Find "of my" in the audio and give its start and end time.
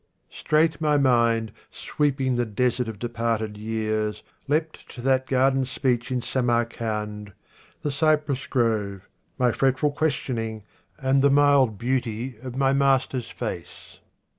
12.41-12.73